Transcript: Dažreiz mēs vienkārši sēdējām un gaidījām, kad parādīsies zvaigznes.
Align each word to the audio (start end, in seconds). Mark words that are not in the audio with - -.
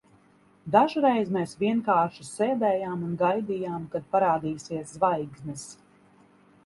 Dažreiz 0.75 1.27
mēs 1.35 1.51
vienkārši 1.59 2.25
sēdējām 2.29 3.03
un 3.09 3.13
gaidījām, 3.21 3.87
kad 3.93 4.09
parādīsies 4.17 4.97
zvaigznes. 4.97 5.69